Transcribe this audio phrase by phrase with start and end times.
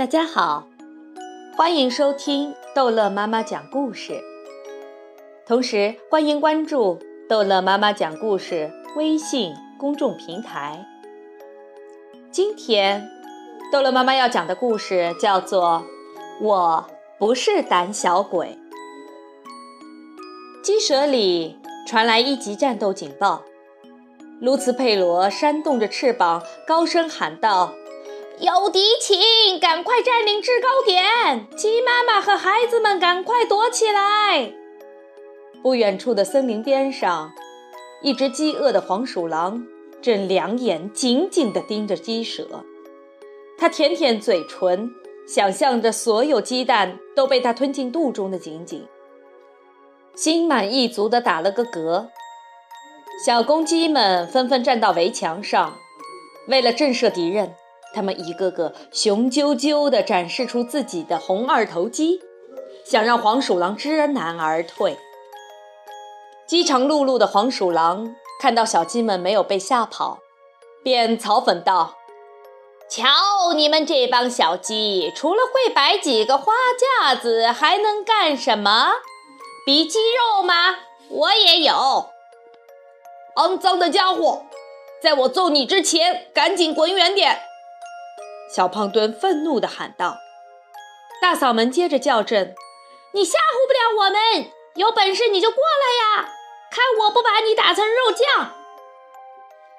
[0.00, 0.66] 大家好，
[1.54, 4.18] 欢迎收听逗乐妈妈讲故事，
[5.46, 6.98] 同时欢迎关注
[7.28, 10.86] 逗乐妈妈讲故事微信公众平台。
[12.30, 13.10] 今天，
[13.70, 15.84] 逗乐妈妈要讲的故事叫做
[16.42, 16.86] 《我
[17.18, 18.58] 不是胆小鬼》。
[20.64, 23.42] 鸡舍里传来一级战斗警报，
[24.40, 27.74] 卢茨佩罗扇动着翅膀，高声喊道。
[28.40, 31.46] 有敌情，赶快占领制高点！
[31.58, 34.50] 鸡妈妈和孩子们赶快躲起来！
[35.62, 37.30] 不远处的森林边上，
[38.00, 39.66] 一只饥饿的黄鼠狼
[40.00, 42.64] 正两眼紧紧地盯着鸡舍。
[43.58, 44.90] 它舔舔嘴唇，
[45.28, 48.88] 想象着所有鸡蛋都被它吞进肚中的情景，
[50.14, 52.08] 心满意足地打了个嗝。
[53.22, 55.76] 小公鸡们纷纷站到围墙上，
[56.48, 57.54] 为了震慑敌人。
[57.92, 62.20] 他们一个个雄赳赳地展示出自己的红二头肌，
[62.84, 64.98] 想让黄鼠狼知难而退。
[66.46, 70.18] 饥肠辘辘的黄鼠狼看到小鸡们没有被吓跑，
[70.82, 71.96] 便嘲讽道
[72.90, 76.52] ：“瞧你们这帮小鸡，除了会摆几个花
[77.00, 78.92] 架子，还能干什么？
[79.66, 80.76] 比肌肉吗？
[81.08, 82.06] 我也有。
[83.36, 84.44] 肮脏的家伙，
[85.00, 87.42] 在我揍你之前，赶紧滚远点！”
[88.54, 90.18] 小胖墩愤怒地喊道
[91.22, 92.54] ：“大嗓门接着叫阵，
[93.14, 96.28] 你吓唬不了我们，有本事你就过来呀！
[96.70, 98.54] 看我不把你打成肉酱！”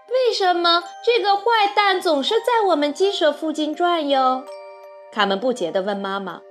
[0.08, 4.44] 为什么这个坏蛋总是在我们鸡舍附近转悠？
[5.12, 6.42] 卡门不解地问妈妈。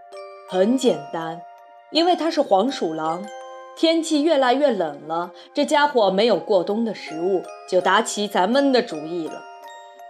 [0.50, 1.40] “很简单，
[1.90, 3.24] 因为他是黄鼠狼。
[3.76, 9.42] 天气越来越冷了，这家伙没有过冬的食物，就打起咱们的主意了。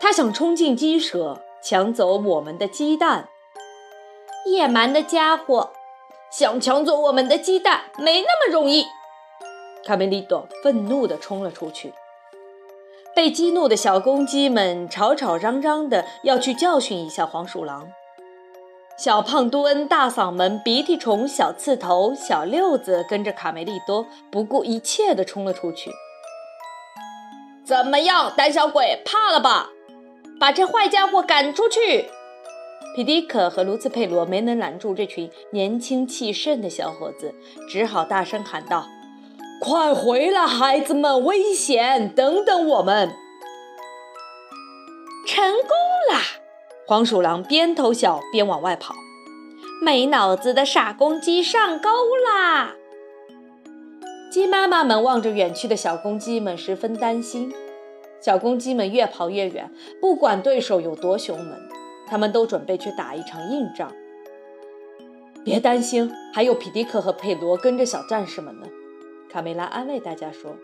[0.00, 3.28] 他想冲进鸡舍。”抢走我们的鸡蛋，
[4.46, 5.70] 野蛮的家伙！
[6.32, 8.86] 想抢走我们的鸡蛋没那么容易。
[9.84, 11.92] 卡梅利多愤怒地冲了出去。
[13.14, 17.88] 被激怒的小公鸡们吵吵嚷嚷的要去教训一下黄鼠狼。
[18.96, 25.90] 小胖墩、大嗓门、鼻涕虫、小刺头、小六子跟着卡梅利多不顾一切地冲了出去。
[27.66, 29.70] 怎么样，胆小鬼，怕了吧？
[30.40, 32.06] 把这坏家伙赶出去！
[32.96, 37.34] 皮迪克和卢茨佩罗没能拦住这群年轻气盛的小伙子，
[37.68, 38.86] 只好大声喊道
[39.60, 42.12] ：“快回来，孩子们，危险！
[42.14, 43.10] 等等我们！”
[45.28, 45.70] 成功
[46.10, 46.22] 啦！
[46.86, 48.94] 黄鼠狼边偷笑边往外跑。
[49.82, 51.90] 没脑子的傻公鸡上钩
[52.26, 52.74] 啦！
[54.32, 57.52] 鸡妈妈们望着远去的小公鸡们，十分担心。
[58.20, 61.58] 小公鸡们越跑越远，不管对手有多凶猛，
[62.06, 63.92] 他们都准备去打一场硬仗。
[65.42, 68.66] 别担心，还有皮迪克和佩罗跟着小战士们呢。
[69.30, 70.56] 卡梅拉安慰大家说：“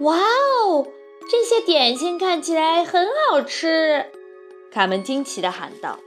[0.00, 0.86] 哇哦，
[1.28, 4.12] 这些点心看起来很好吃！”
[4.70, 5.98] 卡门惊奇地喊道：“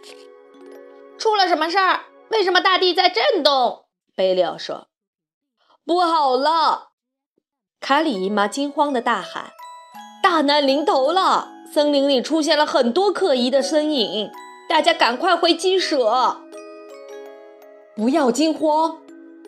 [1.20, 2.02] 出了什么事儿？
[2.30, 4.88] 为什么大地在震动？”贝利奥说
[5.84, 6.92] ：“不好了！”
[7.82, 9.52] 卡里姨妈惊慌地大喊。
[10.32, 11.50] 大难临头了！
[11.74, 14.32] 森林里出现了很多可疑的身影，
[14.70, 16.38] 大家赶快回鸡舍！
[17.98, 19.00] 不要惊慌，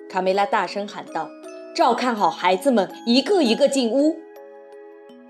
[0.10, 1.30] 卡梅拉大声喊道
[1.74, 4.18] ：“照看好孩子们，一个一个进屋。”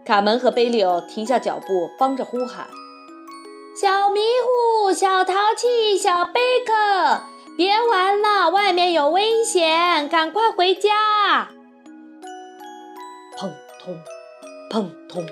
[0.04, 2.66] 卡门和贝利欧停下脚步，帮着呼喊
[3.80, 4.22] ：“小迷
[4.82, 7.22] 糊，小淘气，小贝克，
[7.56, 11.50] 别玩了，外面有危险，赶快回家！”
[13.38, 13.96] 砰通。
[14.72, 15.24] 砰通！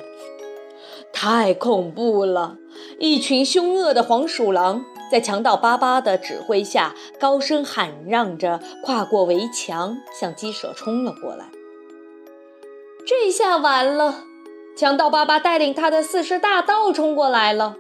[1.23, 2.57] 太恐怖了！
[2.97, 11.45] 一群凶恶的黄鼠狼在强盗巴巴的指挥下，高声喊嚷着跨过围墙，向鸡舍冲了过来。
[13.05, 14.23] 这下完了！
[14.75, 17.75] 强盗巴巴带领他的四十大盗冲过来了。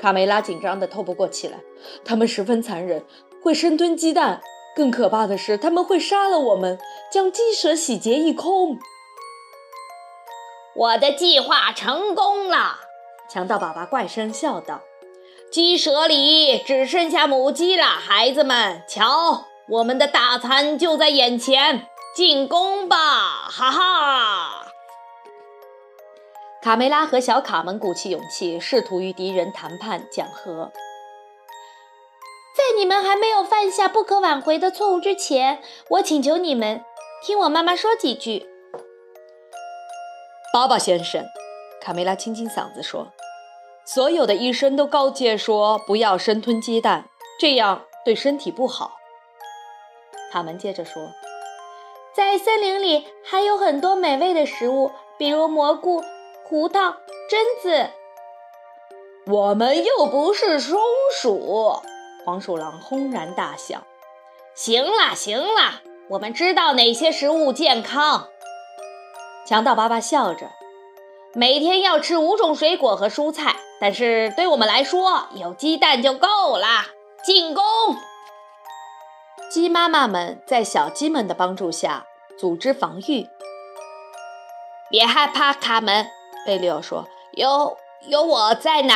[0.00, 1.60] 卡梅拉紧张的透不过气来。
[2.04, 3.04] 他们十分残忍，
[3.40, 4.40] 会生吞鸡蛋。
[4.74, 6.76] 更可怕的是，他们会杀了我们，
[7.12, 8.76] 将鸡舍洗劫一空。
[10.74, 12.78] 我的计划成功了，
[13.28, 14.80] 强盗爸爸怪声笑道
[15.52, 21.86] ：“鸡舍里只剩下母鸡了，孩子们，瞧，我们的大餐就在眼前，
[22.16, 22.96] 进攻吧！”
[23.52, 24.66] 哈哈！
[26.62, 30.72] 卡梅拉和小卡们鼓起勇气，试图与敌人谈判讲和。
[32.56, 36.82] 在你们还没有犯下不可挽回的错误之前，我请求你们
[37.22, 38.51] 听我妈妈说几句。
[40.52, 41.24] 巴巴先生，
[41.80, 43.10] 卡梅拉清清嗓子说
[43.86, 47.06] ：“所有的医生都告诫说不要生吞鸡蛋，
[47.40, 48.98] 这样对身体不好。
[50.30, 51.08] 卡门接着说，
[52.14, 56.04] 在森林里还有很多美味的食物，比如蘑菇、
[56.44, 56.80] 胡桃、
[57.30, 57.88] 榛子。
[59.28, 60.78] 我们又不是松
[61.18, 61.80] 鼠！
[62.26, 63.84] 黄鼠狼轰然大笑。
[64.54, 68.28] 行了，行了，我们知道哪些食物健康。
[69.44, 70.50] 强盗爸爸笑着，
[71.34, 76.66] 每天要吃五种水果和蔬菜，但是对我们来说，有鸡蛋就够了。
[77.24, 77.62] 进攻！
[79.50, 82.04] 鸡妈妈们在小鸡们的帮助下
[82.38, 83.28] 组织防御。
[84.90, 86.06] 别害怕，卡门，
[86.46, 87.76] 贝利奥说：“有
[88.08, 88.94] 有我在呢。”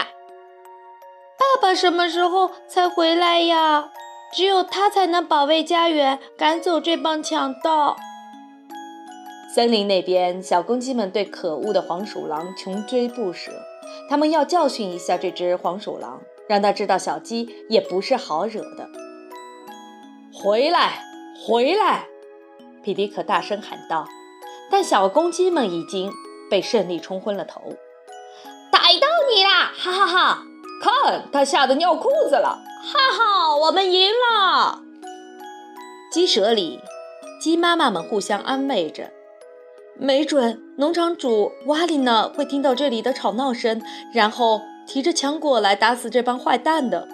[1.38, 3.90] 爸爸什么时候才回来呀？
[4.32, 7.96] 只有他才能保卫家园，赶走这帮强盗。
[9.56, 13.50] 森林那边，小公鸡们对可恶的黄鼠狼穷追不舍。
[14.06, 18.86] 他们要教训一下这只黄鼠狼，让他知道小鸡也不是好惹的。
[20.30, 21.02] 回来，
[21.46, 22.06] 回来！
[22.84, 24.06] 皮迪克大声喊道。
[24.70, 26.12] 但小公鸡们已经
[26.50, 27.62] 被胜利冲昏了头。
[28.70, 29.72] 逮到你啦！
[29.74, 30.42] 哈哈哈！
[30.82, 32.62] 看，他吓得尿裤子了。
[32.82, 34.82] 哈哈，我们赢了！
[36.12, 36.78] 鸡舍里，
[37.40, 39.15] 鸡妈妈们互相安慰着。
[39.98, 43.82] 没准农场主瓦里呢会听到这里的吵闹声，
[44.12, 47.08] 然后提着枪过来打死这帮坏蛋的。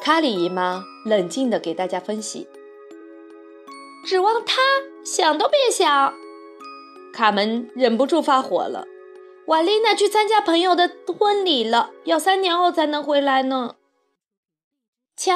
[0.00, 2.46] 卡里姨妈冷静地给大家分析
[4.06, 4.60] ：“指望他
[5.04, 6.14] 想都别想。”
[7.12, 8.86] 卡门忍不住发火了
[9.46, 13.76] ：“瓦丽娜去参加朋友的婚礼了，要三年后才能回来呢。”
[15.16, 15.34] 瞧，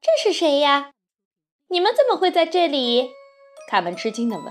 [0.00, 0.90] 这是谁呀？
[1.68, 3.10] 你们怎么会在这里？
[3.70, 4.46] 卡门吃惊地问。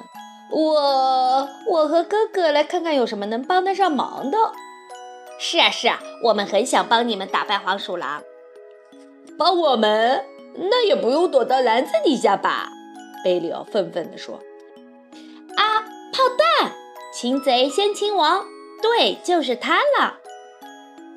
[0.51, 4.37] 我，我和哥哥来看看有什么能帮得上忙的。
[5.39, 8.23] 是啊，是啊，我们很想帮你们打败黄鼠狼。
[9.37, 10.25] 帮我们？
[10.55, 12.69] 那也不用躲到篮子底下吧？
[13.23, 14.35] 贝里奥愤愤地说。
[15.55, 15.79] 啊，
[16.11, 16.23] 炮
[16.59, 16.71] 弹！
[17.13, 18.45] 擒贼先擒王，
[18.81, 20.17] 对，就是他了。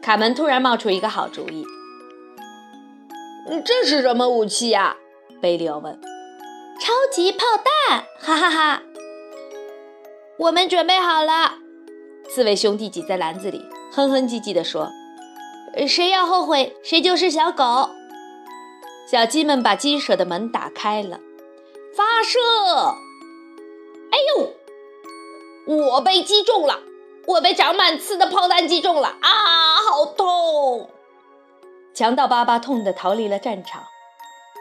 [0.02, 1.64] 卡门突然冒出一个好主意。
[3.64, 4.96] 这是什么武器呀？
[5.40, 6.00] 贝利奥问。
[6.80, 7.44] 超级炮
[7.88, 8.04] 弹！
[8.20, 8.82] 哈哈哈！
[10.42, 11.54] 我们准备好了。
[12.28, 14.90] 四位兄弟挤在篮子里，哼哼唧唧地说
[15.86, 17.90] ：“谁要后悔，谁就是小狗。”
[19.08, 21.20] 小鸡们把鸡舍的门打开了，
[21.96, 22.38] 发射！
[24.10, 24.18] 哎
[25.68, 26.80] 呦，我被击中了！
[27.26, 29.16] 我被长满刺的炮弹击中了！
[29.20, 30.90] 啊，好痛！
[31.94, 33.84] 强盗巴巴痛得逃离了战场，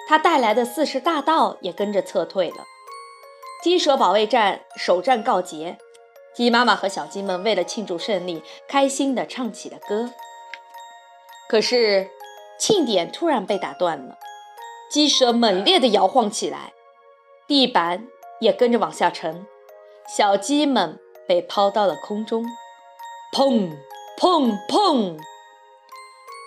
[0.08, 2.58] 他带来的四十大盗也跟着撤退了。
[3.62, 5.78] 鸡舍保卫战首战告捷，
[6.34, 10.10] 鸡妈妈和小鸡们为了庆祝胜利，开心地唱起了歌。
[11.48, 12.10] 可是，
[12.58, 14.18] 庆典突然被打断了，
[14.90, 16.74] 鸡舍猛烈地摇晃起来，
[17.48, 18.08] 地板
[18.40, 19.46] 也跟着往下沉，
[20.08, 22.44] 小鸡们被抛到了空中，
[23.32, 23.78] 砰
[24.18, 25.18] 砰砰！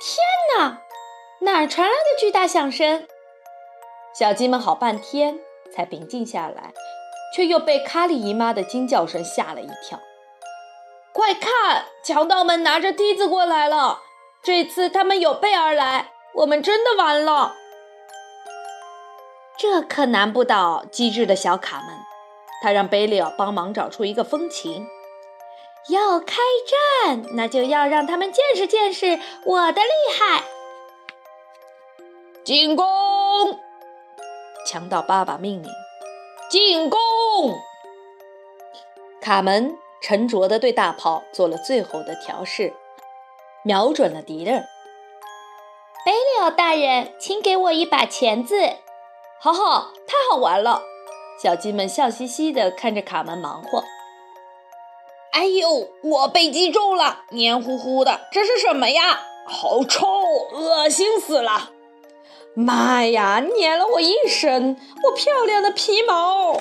[0.03, 0.19] 天
[0.59, 0.81] 哪！
[1.41, 3.07] 哪传来的巨大响声？
[4.15, 5.39] 小鸡们好半天
[5.75, 6.73] 才平静下来，
[7.35, 10.01] 却又被卡里姨妈的惊叫声吓了一跳。
[11.13, 14.01] 快看，强盗们拿着梯子过来了！
[14.43, 17.55] 这次他们有备而来，我们真的完了。
[19.56, 21.89] 这可难不倒机智的小卡门，
[22.63, 24.87] 他让贝利奥帮忙找出一个风琴。
[25.89, 26.37] 要开
[27.05, 30.44] 战，那就要让他们见识见识我的厉害！
[32.43, 32.87] 进攻！
[34.67, 35.70] 强盗爸爸命令：
[36.55, 36.99] 进攻！
[39.20, 42.73] 卡门沉着地对大炮做了最后的调试，
[43.65, 44.65] 瞄准了敌人。
[46.06, 48.55] 贝利奥大人，请给我一把钳子！
[49.41, 50.81] 哈哈，太好玩了！
[51.43, 53.82] 小鸡们笑嘻嘻地看着卡门忙活。
[55.32, 59.23] 哎呦，我被击中了，黏糊糊的，这是什么呀？
[59.49, 60.06] 好臭，
[60.53, 61.73] 恶心死了！
[62.55, 66.53] 妈呀，粘了我一身，我漂亮的皮毛！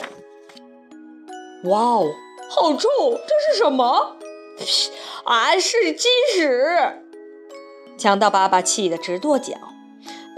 [1.66, 2.12] 哇哦，
[2.50, 4.18] 好臭，这是什么？
[5.24, 7.04] 啊，是鸡屎！
[7.98, 9.54] 强盗爸爸气得直跺脚：“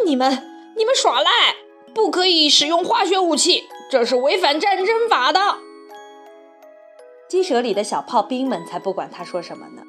[0.05, 0.43] 你们，
[0.75, 1.31] 你们耍赖，
[1.93, 5.39] 不可以使用化学武器，这是违反战争法的。”
[7.29, 9.81] 鸡舍里的小炮兵们才不管他说什么呢！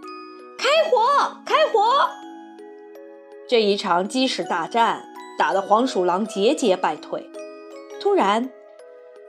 [0.57, 2.09] 开火，开火！
[3.49, 5.05] 这一场鸡屎大战
[5.39, 7.29] 打得黄鼠狼节节败退。
[8.01, 8.51] 突然，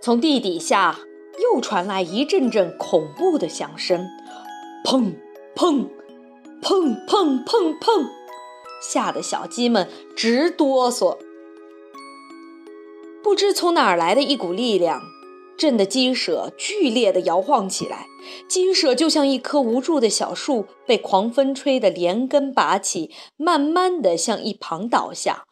[0.02, 1.00] 从地底下
[1.42, 4.08] 又传来一阵阵恐怖的响声，
[4.86, 5.14] 砰
[5.56, 5.88] 砰！
[6.60, 8.08] 砰砰砰砰，
[8.82, 11.18] 吓得小鸡们直哆嗦。
[13.24, 15.02] 不知从哪儿来的一股力量，
[15.56, 18.08] 震得鸡舍剧烈地摇晃起来。
[18.48, 25.47] 鸡舍就像一棵无助的小树，被狂风吹得连根拔起，慢慢地向一旁倒下。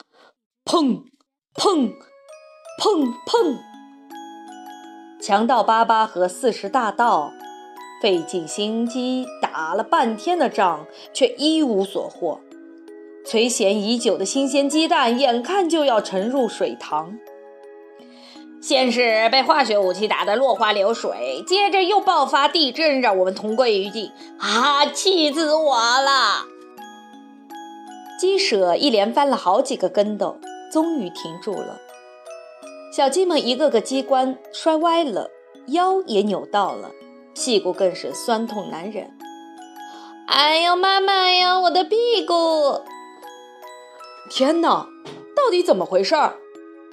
[0.65, 1.03] 砰
[1.53, 1.93] 砰
[2.81, 3.55] 砰砰！
[5.21, 7.31] 强盗巴巴和四十大盗
[8.01, 12.41] 费尽心机打了半天的仗，却一无所获。
[13.23, 17.15] 垂涎已久的新鲜鸡蛋，眼看就要沉入水塘。
[18.59, 24.09] 先是被化学武器打得落花流水，接着又爆发地震，让我们同归于尽。
[24.39, 26.47] 啊，气死我了！
[28.19, 30.39] 鸡舍一连翻了好几个跟斗，
[30.75, 31.79] 终于停住了。
[32.91, 35.31] 小鸡们一个个鸡冠摔歪了，
[35.67, 36.91] 腰也扭到了，
[37.33, 39.09] 屁股更是酸痛难忍。
[40.27, 42.81] 哎呦，妈妈呀，我的屁股！
[44.29, 44.89] 天哪，
[45.33, 46.35] 到底怎么回事儿？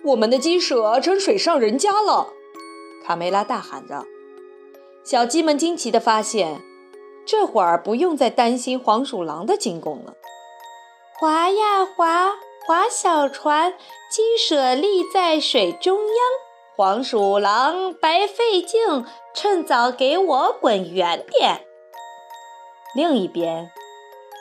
[0.05, 2.29] 我们的鸡舍成水上人家了！
[3.05, 4.05] 卡梅拉大喊着。
[5.03, 6.61] 小鸡们惊奇地发现，
[7.27, 10.15] 这会儿不用再担心黄鼠狼的进攻了。
[11.19, 12.35] 滑呀滑，
[12.67, 13.75] 划小船，
[14.09, 16.17] 鸡舍立在水中央。
[16.77, 19.05] 黄鼠狼白费劲，
[19.35, 21.67] 趁早给我滚远点！
[22.95, 23.71] 另一边，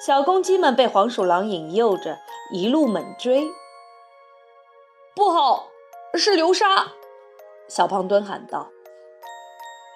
[0.06, 2.20] 小公鸡们被黄鼠狼引诱着，
[2.52, 3.50] 一路猛追。
[5.16, 5.68] 不好，
[6.14, 6.94] 是流沙！
[7.68, 8.70] 小胖墩喊道：“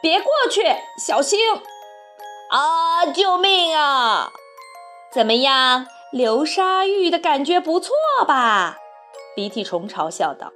[0.01, 0.63] 别过去，
[0.97, 1.39] 小心！”
[2.51, 4.31] 啊，救命啊！
[5.11, 7.93] 怎么样，流沙浴的感觉不错
[8.25, 8.77] 吧？
[9.35, 10.53] 鼻涕虫嘲笑道：“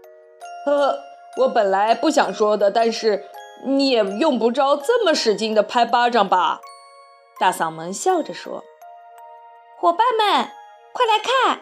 [0.66, 0.98] 呵，
[1.42, 3.26] 我本来不想说的，但是
[3.66, 6.62] 你也用不着这么使劲的拍巴掌吧？”
[7.38, 8.64] 大嗓门笑着说
[9.78, 10.50] ：“伙伴们，
[10.94, 11.60] 快来看！”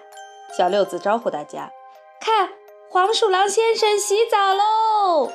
[0.55, 1.71] 小六子招呼大家
[2.21, 2.51] ：“看！”
[2.91, 5.31] 黄鼠狼先生洗澡喽！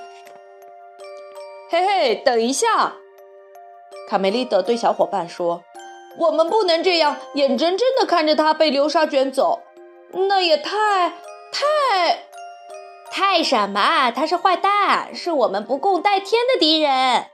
[1.68, 2.94] 嘿嘿，等一下！
[4.08, 5.64] 卡梅利德对小伙伴说
[6.18, 9.60] ：“我们不能这样眼睁睁地看着他被流沙卷走，
[10.12, 11.10] 那也太……
[11.52, 12.24] 太……
[13.10, 14.10] 太什么？
[14.10, 17.26] 他是坏蛋，是我们不共戴天的敌人。”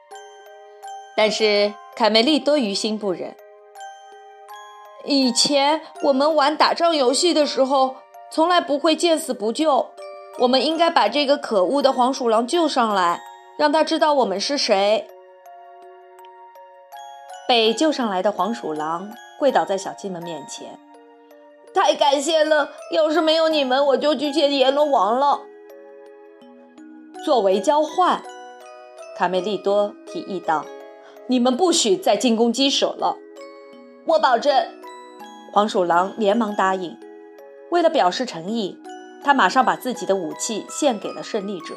[1.17, 3.37] 但是卡梅利多于心不忍。
[5.05, 7.97] 以前我们玩打仗游戏的时候，
[8.31, 9.91] 从来不会见死不救。
[10.41, 13.21] 我们应该把这个可恶的黄鼠狼救上来，
[13.57, 15.09] 让他知道我们是谁。
[17.49, 20.79] 被救上来的黄鼠狼跪倒在小鸡们面前，
[21.73, 22.73] 太感谢了！
[22.93, 25.41] 要是没有你们，我就去见阎罗王了。
[27.25, 28.23] 作为交换，
[29.17, 30.67] 卡梅利多提议道
[31.29, 33.17] ：“你们不许再进攻鸡舍了。”
[34.05, 34.55] 我保证。
[35.51, 36.99] 黄鼠狼连忙答应。
[37.71, 38.79] 为了表示诚意。
[39.21, 41.75] 他马上把自己的武器献给了胜利者，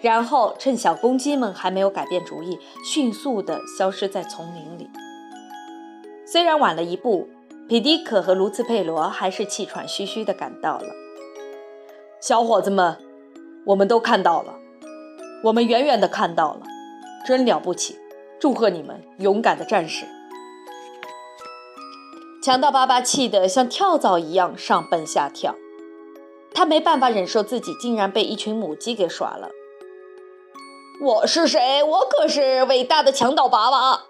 [0.00, 4.88] 然后趁小公鸡们还没有改变主意，迅速地消失在丛林里。
[6.26, 7.28] 虽然晚了一步，
[7.68, 10.86] 皮迪可和卢茨佩罗还是气喘吁吁地赶到了。
[12.20, 12.96] 小伙子们，
[13.66, 14.54] 我们都看到了，
[15.44, 16.62] 我们远远地看到了，
[17.26, 17.98] 真了不起！
[18.38, 20.06] 祝贺你们，勇敢的战士！
[22.42, 25.54] 强盗巴巴气得像跳蚤一样上蹦下跳。
[26.54, 29.50] 他没办法忍受自己竟然被一群母鸡给耍了。
[31.02, 31.82] 我是谁？
[31.82, 34.02] 我可是伟大的强盗爸爸。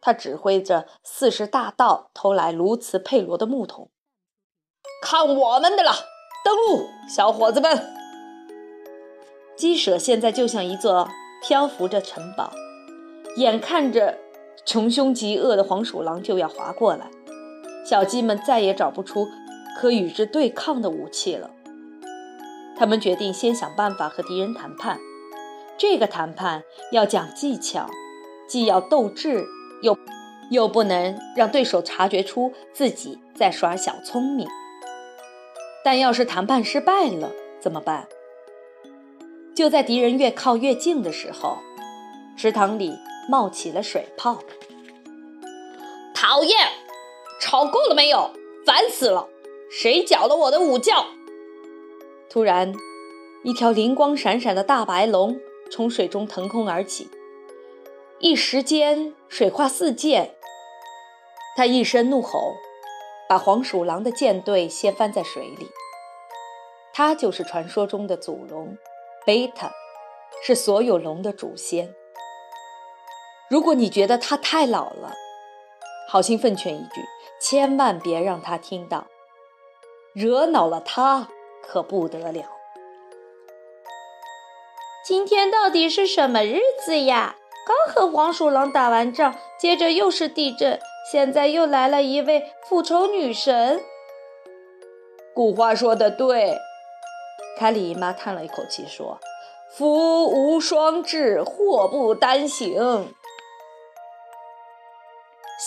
[0.00, 3.88] 他指挥着四十大盗偷来卢茨佩罗的木桶。
[5.00, 5.92] 看我们的了，
[6.44, 7.94] 登陆，小伙子们！
[9.56, 11.08] 鸡舍现在就像一座
[11.40, 12.52] 漂浮着城堡，
[13.36, 14.18] 眼看着
[14.66, 17.08] 穷凶极恶的黄鼠狼就要划过来，
[17.86, 19.28] 小鸡们再也找不出。
[19.78, 21.50] 可与之对抗的武器了。
[22.76, 24.98] 他们决定先想办法和敌人谈判。
[25.78, 26.62] 这个谈判
[26.92, 27.88] 要讲技巧，
[28.46, 29.44] 既要斗智，
[29.82, 29.98] 又
[30.50, 34.48] 又不能让对手察觉出自己在耍小聪明。
[35.84, 38.06] 但要是谈判失败了怎么办？
[39.54, 41.58] 就在敌人越靠越近的时候，
[42.36, 42.96] 池塘里
[43.28, 44.38] 冒起了水泡。
[46.14, 46.56] 讨厌，
[47.40, 48.30] 吵够了没有？
[48.64, 49.28] 烦死了！
[49.68, 50.92] 谁搅了我的午觉？
[52.30, 52.72] 突然，
[53.42, 55.40] 一条灵光闪闪的大白龙
[55.72, 57.08] 从水中腾空而起，
[58.18, 60.34] 一时间水花四溅。
[61.56, 62.52] 他一声怒吼，
[63.26, 65.70] 把黄鼠狼的舰队掀翻在水里。
[66.92, 68.76] 他就是传说中的祖龙，
[69.24, 69.72] 贝塔，
[70.44, 71.94] 是所有龙的祖先。
[73.48, 75.14] 如果你觉得他太老了，
[76.06, 77.00] 好心奉劝一句，
[77.40, 79.06] 千万别让他听到，
[80.12, 81.28] 惹恼了他
[81.62, 82.44] 可不得了。
[85.04, 87.34] 今天到底是什么日子呀？
[87.66, 90.78] 刚和黄鼠狼打完仗，接着又是地震，
[91.10, 93.80] 现在又来了一位复仇女神。
[95.34, 96.56] 古话说的对，
[97.58, 99.18] 凯里姨妈叹了一口气说
[99.74, 103.12] ：“福无双至，祸不单行。”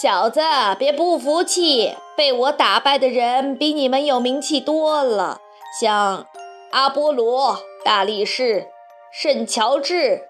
[0.01, 0.41] 小子，
[0.79, 1.95] 别不服气！
[2.15, 5.41] 被我打败的人比你们有名气多了，
[5.77, 6.25] 像
[6.71, 8.67] 阿波罗、大力士、
[9.17, 10.27] 圣乔治，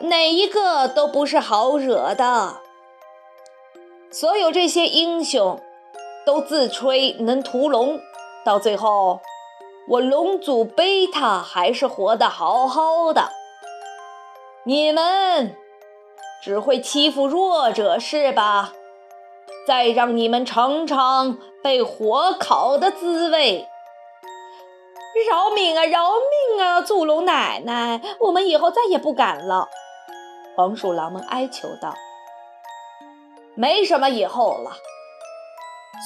[0.00, 2.56] 哪一个都不是好惹的。
[4.10, 5.60] 所有这些英雄
[6.26, 8.00] 都自吹能屠龙，
[8.44, 9.20] 到最后，
[9.90, 13.30] 我龙祖贝塔还是活得好好的。
[14.64, 15.54] 你们。
[16.42, 18.72] 只会欺负弱者是吧？
[19.68, 23.68] 再让你们尝尝被火烤的滋味！
[25.26, 25.84] 饶命啊！
[25.84, 26.82] 饶命啊！
[26.82, 29.68] 祖龙奶奶，我们以后再也不敢了。
[30.56, 31.94] 黄鼠狼们哀求道
[33.54, 34.72] ：“没什么以后了，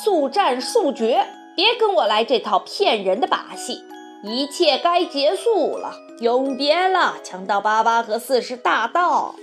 [0.05, 1.27] 速战速决！
[1.57, 3.85] 别跟我来这套骗人的把戏！
[4.23, 9.35] 一切该结束了，永别了强盗巴巴和四十大盗！”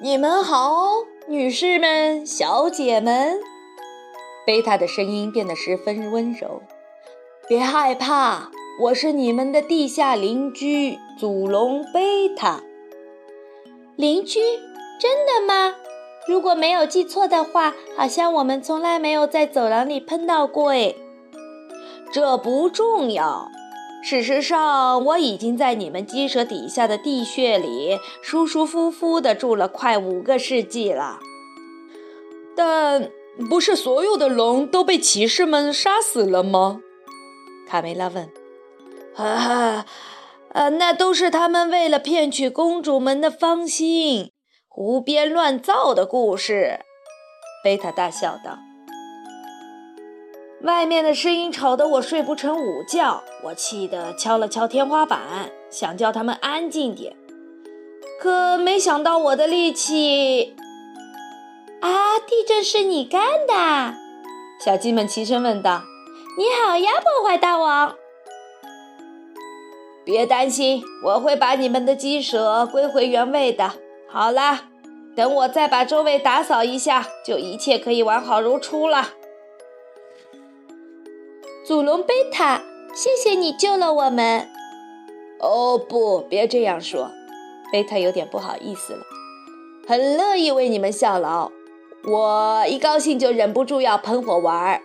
[0.00, 3.40] 你们好，女士们、小姐们。
[4.48, 6.62] 贝塔的声音变得十分温柔。
[7.46, 8.50] 别害怕，
[8.80, 12.62] 我是你们的地下邻居祖龙贝塔。
[13.94, 14.40] 邻居？
[14.98, 15.74] 真的吗？
[16.26, 20.70] 如果没有记错的话，好像我们从来没有在走廊里碰到过。
[20.70, 20.96] 诶，
[22.10, 23.50] 这不重要。
[24.02, 31.18] 事实上，我已经在你们鸡舍底下的地穴里舒舒服服地住了快五个世纪了。
[32.56, 33.10] 但
[33.48, 36.80] 不是所有的龙都被骑士们杀死了吗？
[37.68, 38.28] 卡梅拉问。
[39.14, 39.86] 哈哈，
[40.52, 44.32] 呃，那都是他们为了骗取公主们的芳心，
[44.68, 46.80] 胡编乱造的故事。
[47.62, 48.58] 贝塔大笑道。
[50.62, 57.16] 外面的声音吵得我睡不成午觉，我气得敲了敲天花板，想叫他们安静点。
[58.20, 60.56] 可没想到我的力气……
[61.80, 62.18] 啊！
[62.26, 63.94] 地震是你干的？
[64.64, 65.82] 小鸡们齐声问道。
[66.36, 67.94] 你好呀，破坏大王！
[70.04, 73.72] 别担心，我会把你们的鸡舍归回原位的。
[74.08, 74.68] 好啦，
[75.14, 79.10] 等我再把周围打扫一下，就一切可以完好如初了。
[81.64, 82.62] 祖龙贝塔，
[82.94, 84.48] 谢谢你救了我们。
[85.40, 87.10] 哦不，别这样说，
[87.70, 89.02] 贝塔有点不好意思了。
[89.86, 91.50] 很乐意为你们效劳，
[92.04, 94.80] 我一高兴就忍不住要喷火玩儿。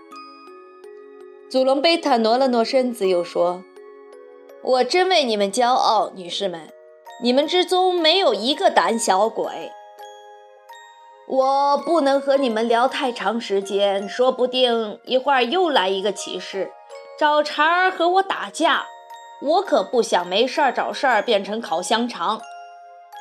[1.50, 3.64] 祖龙贝塔挪了挪身子，又说
[4.64, 6.74] ：“我真为你们骄傲，女士们，
[7.22, 9.46] 你们之中没有一个胆小鬼。
[11.28, 16.72] 我不能和你们聊太长时间，说不定一会儿又来一个骑士。”
[17.20, 18.88] 找茬儿和我打架，
[19.40, 22.42] 我可不想没事儿找事儿变成烤香肠，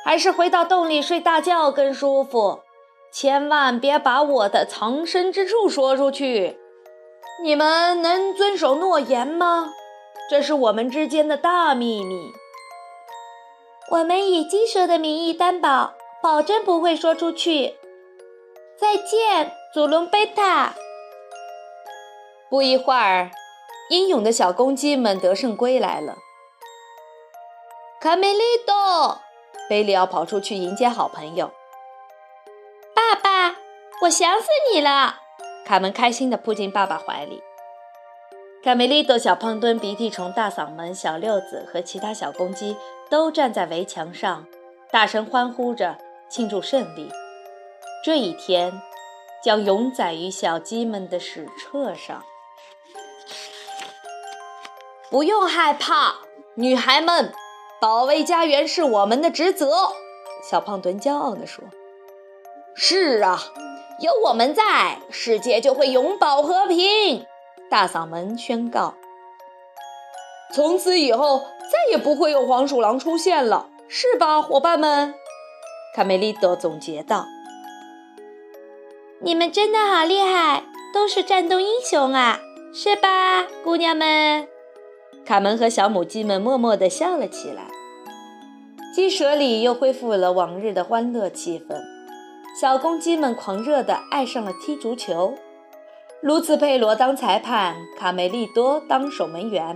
[0.03, 2.62] 还是回到洞里睡大觉更舒服。
[3.13, 6.57] 千万别把我的藏身之处说出去，
[7.43, 9.69] 你们能遵守诺言吗？
[10.31, 12.31] 这是我们之间的大秘密。
[13.91, 17.75] 我们以鸡舍的名义担保，保证不会说出去。
[18.75, 20.73] 再见，祖龙贝塔。
[22.49, 23.29] 不一会儿。
[23.89, 26.15] 英勇的小公鸡们得胜归来了。
[28.01, 29.19] 卡梅利多，
[29.69, 31.51] 贝利奥跑出去迎接好朋友。
[34.03, 35.21] 我想死你了！
[35.65, 37.41] 卡门开心地扑进爸爸怀里。
[38.61, 42.75] 卡梅利多、小胖墩、鼻涕虫、大嗓门、小六子和其他小公鸡
[43.09, 44.45] 都站在围墙上，
[44.91, 45.97] 大声欢呼着
[46.29, 47.09] 庆祝胜利。
[48.03, 48.81] 这一天
[49.41, 52.23] 将永载于小鸡们的史册上。
[55.09, 56.15] 不用害怕，
[56.55, 57.33] 女孩们，
[57.79, 59.93] 保卫家园是我们的职责。”
[60.43, 61.63] 小胖墩骄傲地说。
[62.75, 63.39] “是啊，
[64.03, 67.25] 有我们在，世界就会永保和平。”
[67.71, 68.95] 大嗓门宣告。
[70.53, 71.39] “从此以后，
[71.71, 75.13] 再也不会有黄鼠狼出现了，是吧，伙伴们？”
[75.95, 77.25] 卡梅利多总结道。
[79.23, 80.63] “你们真的好厉害，
[80.93, 82.41] 都是战斗英雄啊，
[82.73, 84.49] 是吧，姑娘们？”
[85.25, 87.67] 卡门和小母鸡们默默地笑了起来，
[88.93, 91.92] 鸡舍里又恢复了往日的欢乐气氛。
[92.53, 95.33] 小公鸡们狂热地爱上了踢足球。
[96.21, 99.75] 卢茨佩罗当裁判，卡梅利多当守门员。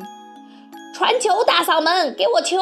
[0.94, 2.60] 传球，大嗓门，给我球！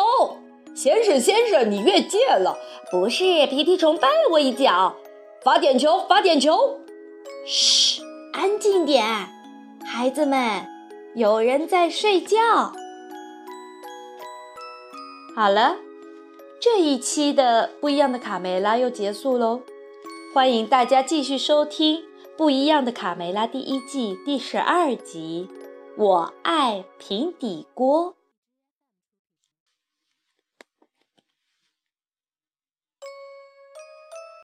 [0.73, 2.57] 先生，先生，你越界了。
[2.89, 4.95] 不是，皮皮虫绊了我一脚。
[5.43, 6.79] 罚点球，罚点球。
[7.45, 8.01] 嘘，
[8.31, 9.05] 安静点，
[9.85, 10.65] 孩子们，
[11.13, 12.37] 有人在睡觉。
[15.35, 15.75] 好了，
[16.59, 19.61] 这一期的不一样的卡梅拉又结束喽。
[20.35, 22.01] 欢迎大家继续收听
[22.35, 25.47] 《不一样的卡梅拉》第一季第十二集。
[25.95, 28.17] 我爱平底锅。